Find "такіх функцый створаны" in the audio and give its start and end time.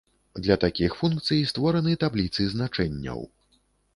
0.63-1.93